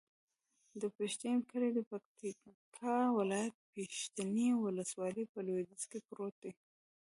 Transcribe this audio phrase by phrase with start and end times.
[0.81, 6.51] د پښتین کلی د پکتیکا ولایت، پښتین ولسوالي په لویدیځ کې پروت دی.